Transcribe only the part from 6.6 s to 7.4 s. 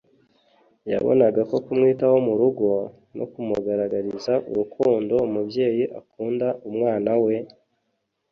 umwana we,